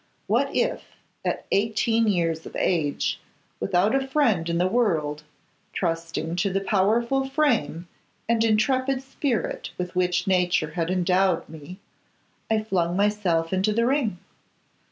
[0.25, 0.83] What if,
[1.23, 3.19] at eighteen years of age,
[3.59, 5.21] without a friend in the world,
[5.73, 7.87] trusting to the powerful frame
[8.27, 11.77] and intrepid spirit with which Nature had endowed me,
[12.49, 14.17] I flung myself into the ring?